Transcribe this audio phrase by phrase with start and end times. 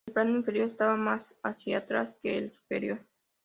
[0.07, 3.05] El plano inferior estaba más hacia atrás que el superior.